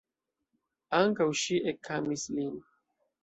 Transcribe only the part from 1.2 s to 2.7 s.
ŝi ekamis lin.